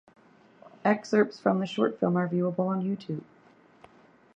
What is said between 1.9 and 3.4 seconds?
film are viewable on YouTube.